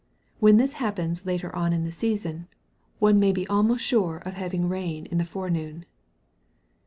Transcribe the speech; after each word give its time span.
When 0.39 0.57
this 0.57 0.73
happens 0.81 1.27
later 1.27 1.55
on 1.55 1.73
in 1.73 1.83
the 1.83 1.91
season, 1.91 2.47
one 2.97 3.19
may 3.19 3.31
be 3.31 3.45
almost 3.45 3.83
sure 3.83 4.17
of 4.25 4.33
having 4.33 4.67
rain 4.67 5.05
in 5.05 5.19
the 5.19 5.25
forenoon. 5.25 5.85